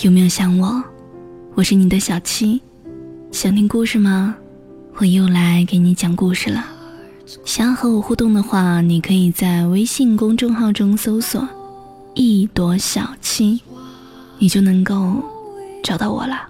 [0.00, 0.80] 有没有想我？
[1.56, 2.62] 我是你的小七，
[3.32, 4.32] 想听故事吗？
[4.94, 6.64] 我又来给你讲故事了。
[7.44, 11.46] 想要和我互动的话，你可以在微信公众号中搜索
[12.14, 13.60] “一朵小七”，
[14.38, 15.16] 你就能够
[15.82, 16.48] 找到我了。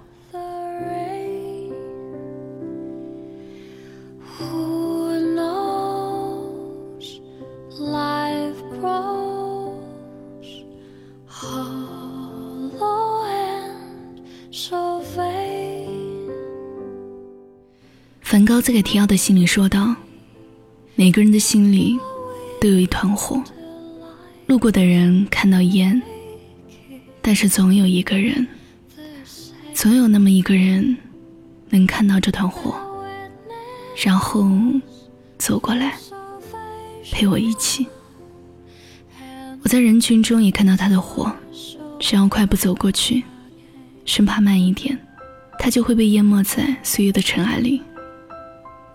[18.28, 19.96] 梵高在给提奥的信里说道
[20.94, 21.98] ：“每个人的心里
[22.60, 23.42] 都有一团火，
[24.44, 26.02] 路过的人看到烟，
[27.22, 28.46] 但是总有一个人，
[29.72, 30.94] 总有那么一个人
[31.70, 32.78] 能看到这团火，
[33.96, 34.46] 然后
[35.38, 35.94] 走过来
[37.10, 37.86] 陪我一起。
[39.62, 41.32] 我在人群中也看到他的火，
[41.98, 43.24] 只要快步走过去，
[44.04, 44.98] 生怕慢一点，
[45.58, 47.80] 他就会被淹没在岁月的尘埃里。”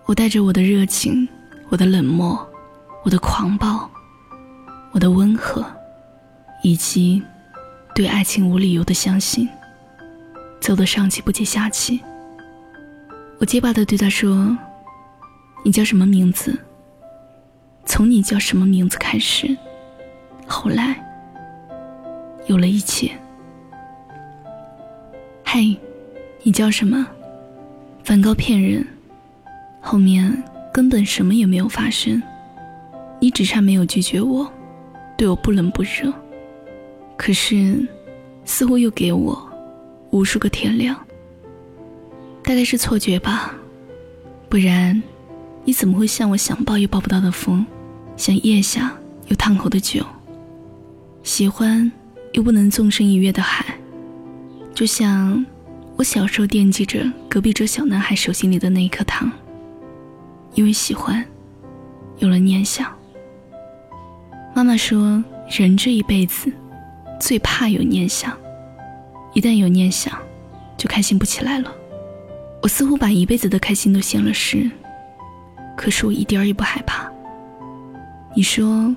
[0.06, 1.26] 我带着我的热情，
[1.70, 2.46] 我的冷漠，
[3.04, 3.90] 我的狂暴，
[4.92, 5.64] 我的温和，
[6.62, 7.22] 以及
[7.94, 9.48] 对爱情无理由的相信，
[10.60, 11.98] 走得上气不接下气。
[13.38, 14.56] 我结巴的对他说
[15.64, 16.54] ：“你叫什么名字？
[17.86, 19.56] 从你叫什么名字开始，
[20.46, 21.02] 后来
[22.46, 23.10] 有了一切。”
[25.46, 25.74] 嘿，
[26.42, 27.06] 你叫什么？
[28.04, 28.86] 梵高骗人。
[29.86, 32.20] 后面根本什么也没有发生，
[33.20, 34.50] 你只差没有拒绝我，
[35.14, 36.10] 对我不冷不热，
[37.18, 37.86] 可是
[38.46, 39.46] 似乎又给我
[40.10, 40.96] 无数个天亮。
[42.42, 43.54] 大概是错觉吧，
[44.48, 45.00] 不然
[45.64, 47.64] 你怎么会像我想抱又抱不到的风，
[48.16, 48.90] 像腋下
[49.28, 50.02] 有烫口的酒，
[51.22, 51.92] 喜欢
[52.32, 53.78] 又不能纵身一跃的海，
[54.74, 55.44] 就像
[55.96, 59.30] 我小时候惦记着隔壁桌小男孩手心里的那一颗糖。
[60.54, 61.24] 因为喜欢，
[62.18, 62.92] 有了念想。
[64.54, 66.52] 妈妈说，人这一辈子
[67.20, 68.36] 最怕有念想，
[69.32, 70.16] 一旦有念想，
[70.76, 71.72] 就开心不起来了。
[72.62, 74.70] 我似乎把一辈子的开心都献了诗，
[75.76, 77.10] 可是我一点儿也不害怕。
[78.34, 78.94] 你说，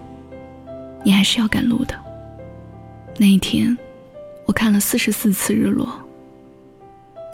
[1.04, 1.96] 你还是要赶路的。
[3.18, 3.76] 那一天，
[4.46, 5.90] 我看了四十四次日落。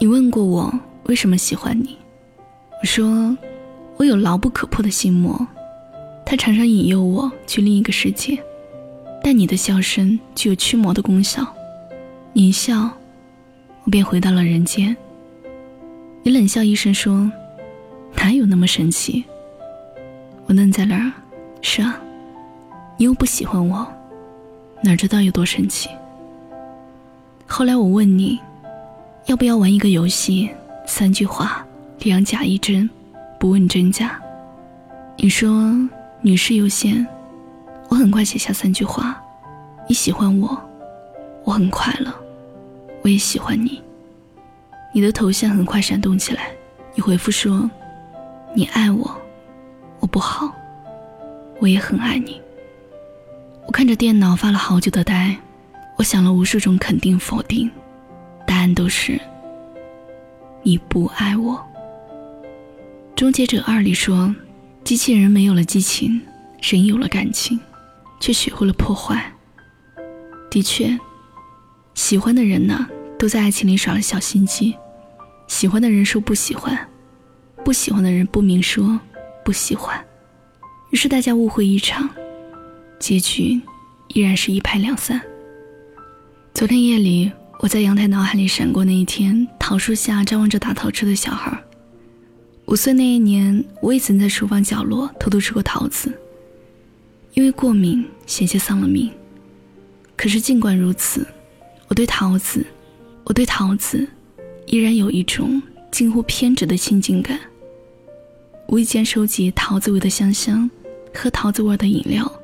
[0.00, 0.72] 你问过我
[1.04, 1.98] 为什么喜欢你，
[2.80, 3.36] 我说。
[3.96, 5.46] 我有牢不可破的心魔，
[6.26, 8.38] 它常常引诱我去另一个世界，
[9.22, 11.46] 但你的笑声具有驱魔的功效，
[12.32, 12.90] 你一笑，
[13.84, 14.96] 我便回到了人间。
[16.22, 17.30] 你冷笑一声说
[18.16, 19.22] ：“哪有那么神奇？”
[20.46, 21.12] 我愣在那儿，
[21.62, 21.98] 是啊，
[22.98, 23.86] 你又不喜欢我，
[24.82, 25.88] 哪知道有多神奇？
[27.46, 28.40] 后来我问你，
[29.26, 30.50] 要不要玩一个游戏？
[30.86, 31.64] 三句话，
[32.00, 32.90] 两假一真。
[33.38, 34.20] 不问真假，
[35.18, 35.72] 你说
[36.22, 37.06] 女士优先，
[37.88, 39.20] 我很快写下三句话：
[39.86, 40.58] 你喜欢我，
[41.44, 42.12] 我很快乐，
[43.02, 43.82] 我也喜欢你。
[44.94, 46.50] 你的头像很快闪动起来，
[46.94, 47.68] 你回复说：
[48.54, 49.14] 你爱我，
[50.00, 50.50] 我不好，
[51.60, 52.40] 我也很爱你。
[53.66, 55.36] 我看着电脑发了好久的呆，
[55.96, 57.70] 我想了无数种肯定否定，
[58.46, 59.20] 答案都是
[60.62, 61.54] 你不爱我。
[63.16, 64.34] 《终结者二》里说
[64.82, 66.20] ：“机器人没有了激情，
[66.60, 67.60] 人有了感情，
[68.18, 69.32] 却学会了破坏。”
[70.50, 70.98] 的确，
[71.94, 74.74] 喜欢的人呢，都在爱情里耍了小心机。
[75.46, 76.76] 喜欢的人说不喜欢，
[77.64, 78.98] 不喜欢的人不明说
[79.44, 80.04] 不喜欢，
[80.90, 82.10] 于是大家误会一场，
[82.98, 83.60] 结局
[84.08, 85.20] 依然是一拍两散。
[86.52, 87.30] 昨天夜里，
[87.60, 91.63] 我在阳台脑海里闪过那一天，桃树下张望着打桃吃的小孩。
[92.66, 96.10] 五岁那一年，我也曾在书房角落偷偷吃过桃子，
[97.34, 99.10] 因为过敏险些丧了命。
[100.16, 101.26] 可是尽管如此，
[101.88, 102.64] 我对桃子，
[103.24, 104.08] 我对桃子，
[104.66, 107.38] 依然有一种近乎偏执的亲近感。
[108.68, 110.68] 无意间收集桃子味的香香，
[111.12, 112.40] 喝桃子味的饮料，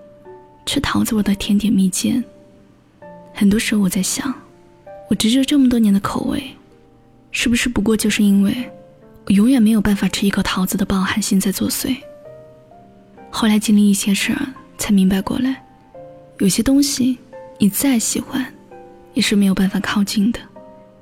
[0.66, 2.22] 吃桃子味的甜点蜜饯。
[3.32, 4.32] 很多时候我在想，
[5.08, 6.42] 我执着这么多年的口味，
[7.30, 8.54] 是不是不过就是因为？
[9.34, 11.96] 永远没有办法吃一口桃子的抱憾心在作祟。
[13.30, 15.64] 后来经历一些事儿，才明白过来，
[16.38, 17.16] 有些东西
[17.58, 18.44] 你再喜欢，
[19.14, 20.40] 也是没有办法靠近的。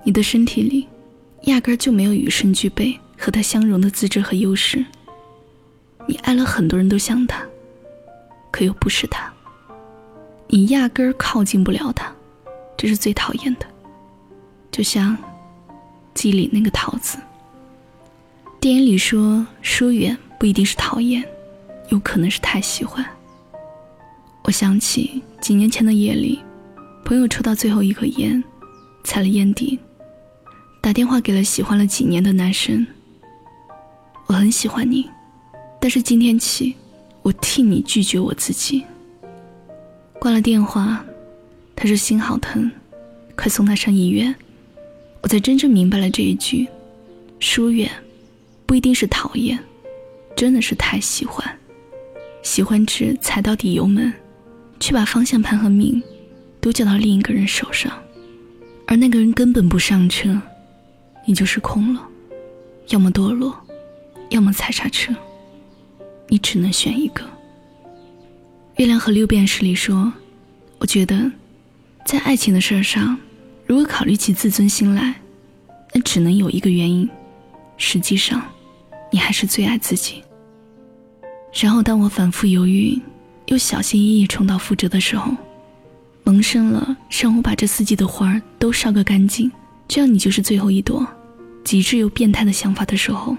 [0.03, 0.87] 你的身体里，
[1.45, 4.85] 压根就没有与生俱备和他相融的资质和优势。
[6.07, 7.43] 你爱了很多人都像他，
[8.51, 9.33] 可又不是他。
[10.49, 12.13] 你压根儿靠近不了他，
[12.77, 13.67] 这是最讨厌的。
[14.71, 15.17] 就像
[16.13, 17.17] 记忆里那个桃子。
[18.61, 21.25] 电影里说，疏远不一定是讨厌，
[21.91, 23.05] 有可能是太喜欢。
[24.43, 26.41] 我想起几年前的夜里，
[27.05, 28.43] 朋友抽到最后一颗烟，
[29.05, 29.79] 踩了烟蒂，
[30.81, 32.85] 打电话给了喜欢了几年的男生。
[34.27, 35.09] 我很喜欢你，
[35.81, 36.75] 但是今天起，
[37.23, 38.83] 我替你拒绝我自己。
[40.19, 41.05] 挂了电话，
[41.77, 42.69] 他说心好疼，
[43.37, 44.35] 快送他上医院。
[45.23, 46.67] 我才真正明白了这一句：
[47.39, 47.89] 疏远，
[48.69, 49.59] 不一定是讨厌，
[50.37, 51.59] 真的是太喜欢。
[52.43, 54.13] 喜欢至踩到底油门，
[54.79, 56.03] 却把方向盘和命
[56.61, 57.91] 都交到另一个人手上，
[58.87, 60.39] 而那个人根本不上车，
[61.25, 62.07] 你就是空了，
[62.89, 63.59] 要么堕落，
[64.29, 65.15] 要么踩刹车，
[66.29, 67.25] 你只能选一个。
[68.77, 70.13] 月亮和六便士里说
[70.77, 71.33] ：“我觉得，
[72.05, 73.19] 在爱情的事上，
[73.67, 75.15] 如果考虑起自尊心来，
[75.95, 77.09] 那只能有一个原因。
[77.81, 78.43] 实际上，
[79.11, 80.23] 你还是最爱自己。”
[81.53, 83.01] 然后，当我反复犹豫，
[83.47, 85.35] 又小心翼翼重蹈覆辙的时候，
[86.25, 89.51] 萌生了让我把这四季的花儿都烧个干净，
[89.89, 91.07] 这样你就是最后一朵，
[91.65, 93.35] 极致又变态的想法的时候，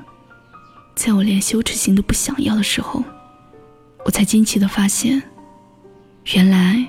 [0.96, 3.04] 在我连羞耻心都不想要的时候。
[4.06, 5.22] 我才惊奇的发现，
[6.34, 6.84] 原来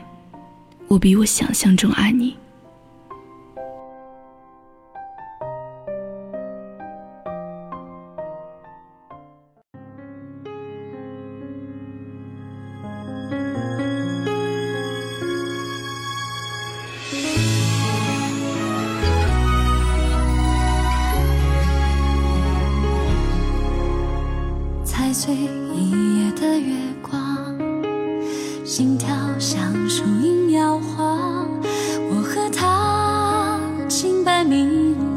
[0.89, 2.35] 我比我想象中爱你。
[25.23, 27.55] 碎一夜的月光。
[28.65, 31.47] 心跳像树影摇晃，
[32.09, 35.10] 我和他清白明。